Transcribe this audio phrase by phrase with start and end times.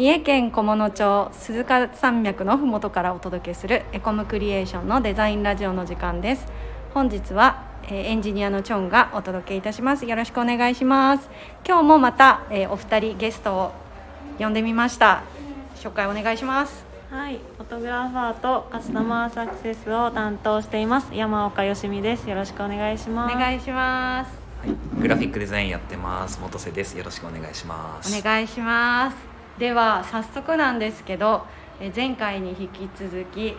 [0.00, 6.46] 三重県菰野町鈴鹿山脈のふもとからお届けするエコムクリエーションのデザインラジオの時間です。
[6.94, 10.06] 本日は、えーエンジニアのチョンがお届けいたします。
[10.06, 11.28] よろしくお願いします。
[11.68, 13.72] 今日もまた、えーお二人ゲストを
[14.38, 15.22] 呼んでみました。
[15.76, 16.82] 紹介お願いします。
[17.10, 21.10] はい、フォトグラファーとカスタマーサクセスを担当しています。
[21.12, 22.26] 山岡よしみです。
[22.26, 23.36] よろしくお願いしおます。
[23.36, 24.32] 願いします。
[24.98, 26.40] グラフィックデザインやってます。
[26.40, 26.96] 元瀬です。
[26.96, 28.18] よろしくお願いします。
[28.18, 29.29] お願いします
[29.60, 31.46] では早速なんですけど
[31.80, 33.54] えー前回に引き続き、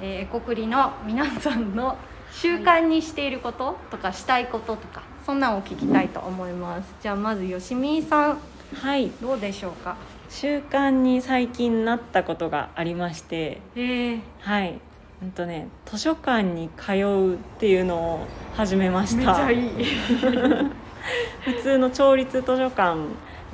[0.00, 1.96] えーエコクリの皆さんの
[2.32, 6.94] 習慣にしていることとかしたいこととかそんなんを聞きたいと思います。
[7.02, 8.38] じゃあまずよしみさん
[8.82, 9.96] はい、どうでしょうか？
[10.28, 14.78] 習慣に最近なったことがありまして、えー、はい、
[15.22, 19.18] うんとね、図書館に通うっていうのを始めました。
[19.18, 19.86] めっちゃいい。
[21.44, 22.96] 普通の町立図書館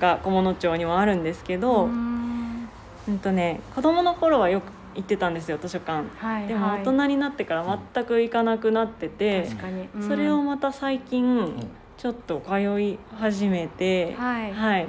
[0.01, 2.69] が菰野町にもあるんですけど、ううん
[3.09, 6.07] んとね、子供の頃はよく行ってたんですよ図書館。
[6.19, 10.09] はいでもはい大人になってから全く行かなくなってて、確かに、うん。
[10.09, 14.87] それをまた最近ちょっと通い始めて、はい。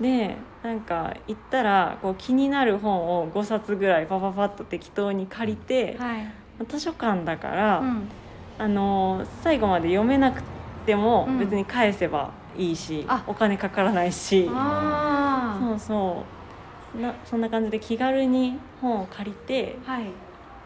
[0.00, 6.26] でなんか行ったらこう気になる本を5冊ぐらいパパパッと適当に借りて、はい。
[6.68, 8.08] 図書館だから、うん。
[8.58, 10.42] あの最後まで読めなく
[10.84, 11.38] てもうん。
[11.38, 13.22] 別に返せばいいし、あ。
[13.26, 14.48] お金かからないし。
[14.50, 16.24] あそうそ
[16.96, 17.00] う。
[17.00, 20.06] なそんな感じで気軽に本を借りてあはい。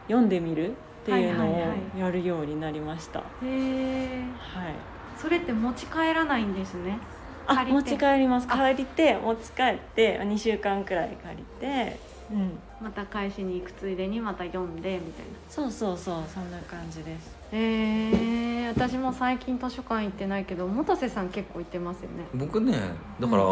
[0.06, 0.74] 読んでみるっ
[1.04, 2.00] ていうのをはいはいはい。
[2.00, 3.20] やるようになりました。
[3.20, 4.74] へえはい。
[5.16, 6.98] それって持ち帰らないんですね。
[7.46, 8.46] あ持ち帰ります。
[8.50, 8.56] あ。
[8.56, 11.98] 借りて持ち帰って2週間くらい借りて、
[12.30, 12.48] うん、ま
[12.94, 15.32] た返しに行くついでにまた読んでみたいな。
[15.48, 17.36] そうそうそうそんな感じです。
[17.52, 22.24] えー、私も最近図書館行ってないけど元瀬さん結構行ってますよね。
[22.34, 22.78] 僕ね
[23.20, 23.44] だから、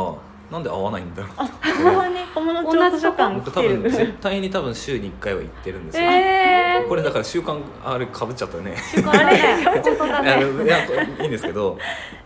[0.51, 1.31] なんで合わないんだろう。
[1.39, 8.75] あね小物町図書館僕多分絶対に多分週に1回は行ってるんですよ、えこれだから習慣あれかぶっちゃったよね。
[8.77, 9.65] ー、あれ？
[9.65, 10.29] 本当だね。
[10.65, 10.85] いや
[11.23, 11.79] いいんですけど、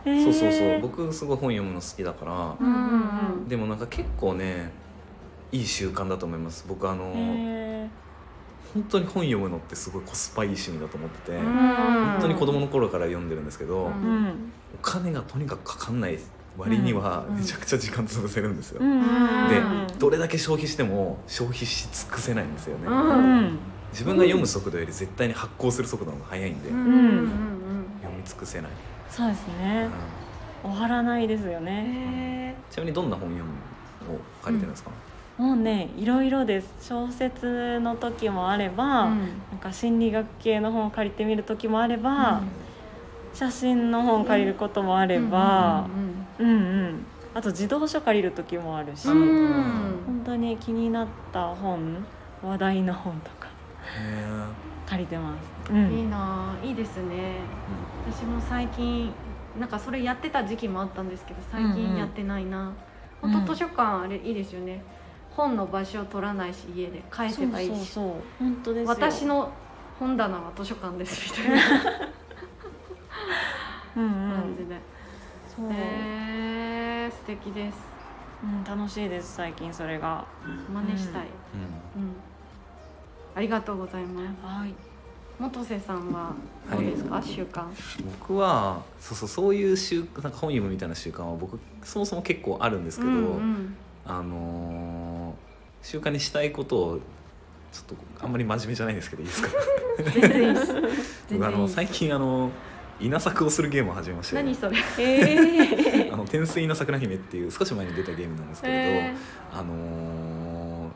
[0.04, 0.24] へー。
[0.24, 0.80] そうそうそう。
[0.80, 2.56] 僕すごい本読むの好きだから。
[2.58, 3.48] うんうんうん。
[3.48, 4.72] でもなんか結構ね
[5.52, 6.64] いい習慣だと思います。
[6.68, 7.88] 僕あのへ
[8.74, 11.44] 本当に本読むのってすごいコスパいい趣味だと思ってて、うん。
[11.44, 13.90] 本当に子供の頃から読んでるんですけど、お
[14.82, 16.18] 金がとにかくかかんない
[16.58, 17.36] 割にはうん。
[17.36, 19.86] めちゃくちゃ時間潰せるんですよ、でうん。
[19.98, 22.88] どれだけ消費しても消費し尽くせないんですよね、
[23.92, 28.70] 自分が読む速度より絶対に発行する速度の方が速いんで、読み尽くせない、
[29.08, 29.88] そうですね。
[30.64, 30.70] うん。
[30.72, 31.64] 終わらないですようん。
[31.64, 33.50] ねえちなみにどんな本読む
[34.16, 34.90] を借りてるんですか、
[35.38, 36.88] もうねいろいろです。
[36.88, 39.08] 小説の時もあれば、ー
[39.52, 42.40] なんか心理学系の本を借りてみる時もあれば、
[43.34, 45.86] 写真の本借りることもあれば、
[46.38, 47.04] うんうん
[47.34, 49.14] あと自動書借りる時もあるし、うん。
[49.14, 52.04] うんうん本当に気になった本
[52.42, 53.48] 話題の本とか
[53.98, 55.34] へ借りてま
[55.68, 55.92] す、ううん。
[55.92, 57.36] いいん、なあいいですね。
[58.10, 59.12] 私も最近
[59.60, 62.72] なんかそれやってた時期もあったんですけど最近やってないな、
[63.22, 63.30] うん。
[63.30, 64.82] 本当図書館あれいいですよね
[65.36, 67.70] 本の場所を取らないし家で返せばいいし。
[67.70, 68.14] そうそうそう。
[68.38, 68.88] 本当ですよ。
[68.88, 69.52] 私の
[69.98, 71.62] 本棚は図書館ですみたいな。
[73.96, 74.32] うんうん。
[74.32, 74.76] 感じで、
[75.54, 77.78] そう、えー、素敵です。
[78.42, 80.24] うん、楽しいです最近それが。
[80.72, 81.26] 真似したい、
[81.96, 82.02] うん。
[82.02, 82.12] うん。
[83.34, 84.26] ありがとうございます。
[84.42, 84.74] はい。
[85.38, 86.32] 元瀬さんは
[86.70, 87.64] どうですか、習慣。
[88.20, 95.46] 僕はそうそうそういう習なんか本読むみたいな習慣は僕そもそも結構あるんですけど、うんうんあのー
[95.82, 96.98] 習慣にしたいことを
[97.72, 99.50] ちょっとあんまり真面目じゃないんですけどいいですか？
[101.30, 102.50] 僕あの最近あの
[102.98, 104.36] 稲作をするゲームを始めまして。
[104.36, 104.76] 何それ？
[104.98, 109.14] えあの天水稲作な姫っていう少し前に出たゲームなんですけれど、え
[109.52, 110.90] あの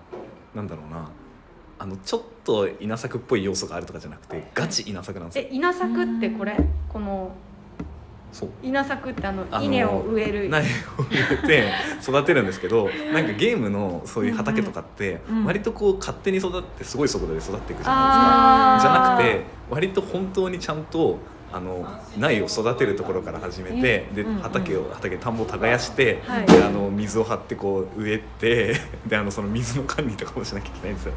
[0.54, 1.09] ーなんだろうな。
[1.78, 5.44] あのちょっと稲作っぽい要素があるとかじゃなくてガチ稲作なんですよ。
[5.50, 6.56] え稲作ってこれ？
[6.88, 7.32] この
[8.62, 10.48] 稲作ってあの稲を植える。
[10.48, 11.72] 苗を植えて
[12.03, 18.92] 育てるんですけど なんかゲームのそういう畑とかって割とこう勝手に育ってすごい速度で育っていくじゃないですか。
[18.92, 21.18] じゃなくて割と本当にちゃんと
[21.53, 21.84] あの
[22.16, 26.47] 苗を育てるところから始めてで畑を畑田んぼを耕して、はい。
[26.47, 28.76] であの水を張ってこう植えて
[29.06, 31.12] であのその水の管理とかもしなきゃいけないんですよ。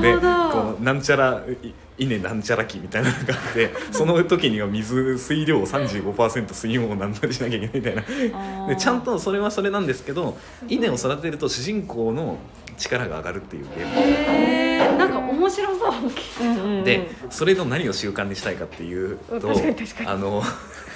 [0.00, 0.62] でなるほど。
[0.72, 8.02] こうなんちゃらい稲なんちゃら機みたいなのがあってその時には水水量を35%水温を何とかしなきゃいけないみたいな。
[8.02, 8.68] ー。
[8.68, 10.36] でちゃんとそれはそれなんですけど
[10.68, 12.38] 稲を育てると主人公の
[12.76, 16.84] 力が上がるっていうゲームへえなんか面白そう。
[16.84, 20.08] でそれの何を習慣にしたいかっていうとうん確かに確かに。
[20.08, 20.42] あの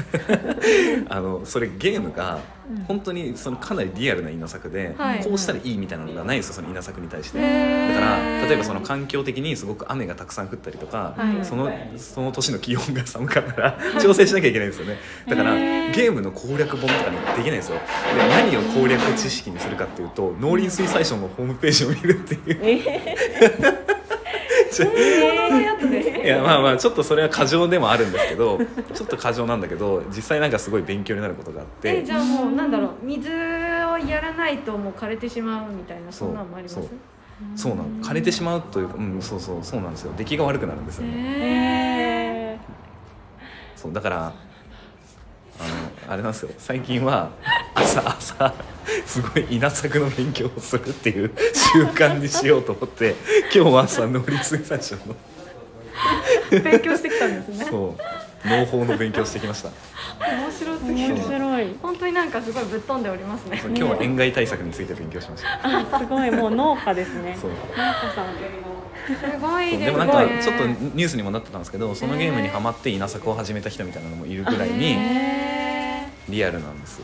[1.08, 2.84] あのそれゲームがうん。
[2.84, 5.24] 本当にそのかなりリアルな稲作で、はい。
[5.24, 7.38] こうしたらいいみたいなのがないんですよその稲作に対して。
[7.38, 11.44] だから例えばその環境的にすごく雨がたくさん降ったりとか、はい。
[11.44, 14.98] そのその年の気温が寒かったら調整しなきゃいけないんですよね。
[15.28, 17.76] だからゲームの攻略本とかにできないんですよ。
[17.76, 23.79] で何を攻略知識にするかっていうと農林水産省のホームページを見るっていう
[24.84, 28.58] のやつですいやまあまあちょっとそれは過剰でもあるんですけど
[28.94, 32.00] ちょっと過剰なんだけど実際なんかすごい勉強になることがあって。
[32.00, 33.32] えじゃあもうなんだろう水を
[33.98, 36.80] やらないともう枯れてしまうみたいなそんなのもあります？
[37.56, 37.74] そう。
[37.74, 40.12] なの枯れてしまうというかうんそうそうそうなんですよ。
[40.16, 42.60] 出来が悪くなるんですよね、
[43.76, 44.26] そうだから
[45.58, 45.62] あ
[46.08, 46.50] のあれなんですよ。
[46.58, 47.30] 最近は
[47.74, 48.54] 朝朝
[49.06, 51.32] すごい稲作の勉強をするっていう
[51.74, 53.14] 習慣にしようと思って
[53.54, 55.14] 今日は朝農林水産省の。
[56.50, 57.64] ー勉強してきたんですね。
[57.70, 58.48] そう。
[58.48, 59.68] 農法の勉強してきました。
[60.20, 61.76] 面白すぎ面る白い。
[61.82, 63.60] 本当になんかすごいぶっ飛んでおりますね。
[63.62, 65.60] 今日は塩害対策について勉強しました。
[65.62, 66.30] あすごい。
[66.30, 67.36] もう農家ですね。
[67.40, 67.50] そう。
[67.50, 68.34] 農家さん。
[69.06, 69.86] すごいですね。
[69.86, 77.00] でもなんかちょっとニュースにもなってたんですけどそのゲームにハマって稲作を始めた人みたいなのもいるぐらいにへリアルなんです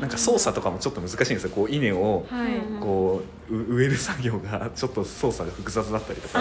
[0.00, 1.50] なんか操作とかもちょっと難しいんですよ。
[1.50, 2.60] こう稲をーはい。
[2.80, 6.40] こうう植える作業がちょっと操作が複雑だったりとか。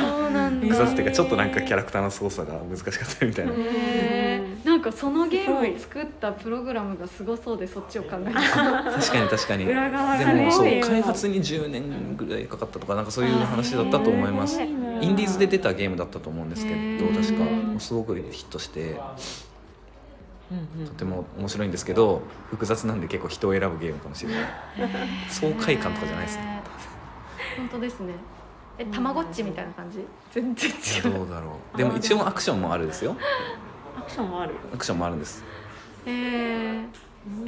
[0.61, 3.53] 複雑っていうかちょっとなんかキャラクターの操作が難しかったりみたいな。
[4.63, 8.41] なんかそのゲームを作ったプログラムがすごそうでそっちを考えた。
[8.91, 9.65] 確かに確かに。
[9.65, 14.61] でもそう開発に10年ぐらいかかったとかなんかそういう話だったと思います。
[14.61, 17.15] インディーズで出たゲームだったと思うんですけへどー。
[17.15, 17.79] 確か。
[17.79, 18.99] すごくヒットして
[20.51, 20.87] うんうん。
[20.87, 24.43] とても面白いんですけど複雑なんで結構人を選ぶゲームかもしれない。
[25.29, 26.61] 爽快感とかじゃないですね。
[27.57, 28.13] 本当ですね。
[28.79, 30.05] えたまごっちみたいな感じ？
[30.31, 31.17] 全然違う。
[31.17, 31.77] どうだろう。
[31.77, 33.15] でも一応アクションもあるですよ。
[33.97, 34.53] アクションもある。
[34.73, 35.43] アクションもあるんです。
[36.05, 36.83] へー。
[36.83, 36.85] え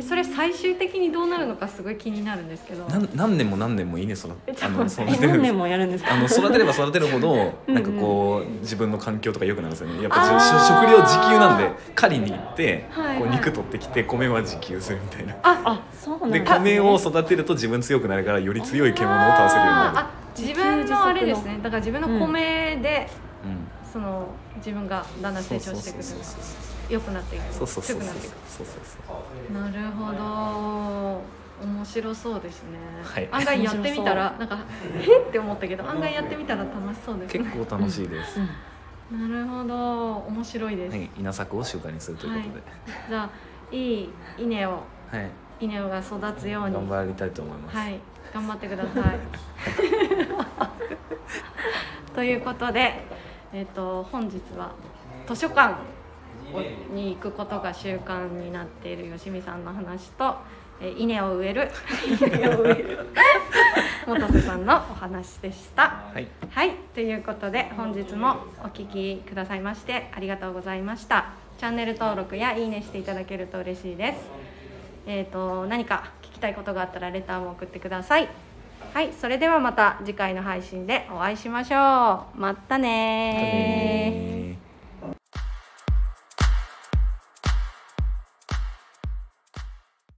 [0.07, 2.85] それ最終的にどうなるのかすごい気になるんですけど。
[3.15, 5.29] 何年も何年も稲育えてあの育えてる。
[5.29, 6.13] 何年もやるんですか？
[6.13, 10.01] あの育てれば育てるほどうんなんかこう自分の環境とか良くなるんですよね。
[10.01, 13.19] やっぱ食料自給なんで狩りに行ってはいはい。
[13.19, 15.35] こう肉取ってきて米は自給するみたいな。
[15.43, 19.97] あそうなんで米を育てると自分強くなるからより強い獣を倒せるようになる。
[19.97, 21.59] あーあ自分のあれですね。
[21.61, 23.09] だから自分の米で、
[23.43, 23.67] うん。
[23.91, 24.27] その
[24.59, 27.65] 自分がだんだん成長していくそうそうそう良くなっていく。
[27.65, 31.39] 強くなっていくなるほど。
[31.61, 33.27] 面白そうですね、はい。
[33.31, 34.59] 案外やってみたら なんか
[34.95, 37.43] えって思ったけど案外やってみたら楽しそうですね。
[37.43, 38.39] 結構楽しいです、
[39.11, 39.29] うん。
[39.29, 40.15] なるほど。
[40.27, 42.63] 面白いです、はい、稲作を習慣にするということで、
[43.09, 43.29] じゃあ
[43.71, 45.29] いい稲をはい。
[45.59, 46.75] 稲が育つように。
[46.75, 47.99] 頑張りたいと思います、はい。
[48.33, 49.19] 頑張ってください。
[52.15, 53.05] ということで、
[53.51, 54.71] えっと本日は
[55.27, 55.75] 図書館
[56.93, 60.35] に行くことが習慣になっている吉見さんの話と、
[60.79, 61.69] えー稲を植える
[64.05, 66.03] 本瀬さんのお話でした。
[66.13, 71.33] はいはい、ということで本日もお聞きくださいましてありがとうございました。
[71.59, 74.19] チャンネル登録やいいねしていただけると嬉しいです。
[75.05, 78.29] えっ、と何か聞きたいことがあったらレターも送ってください。
[78.93, 82.39] はい、それではまた次回の配信でお会いしましょう。
[82.39, 84.28] またね